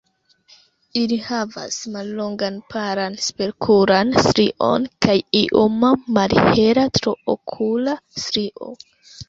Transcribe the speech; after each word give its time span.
Ili 1.01 1.17
havas 1.25 1.77
mallongan 1.95 2.57
palan 2.75 3.19
superokulan 3.27 4.15
strion 4.29 4.89
kaj 5.07 5.17
ioma 5.45 5.93
malhela 6.19 6.89
traokula 7.01 7.99
strio. 8.27 8.77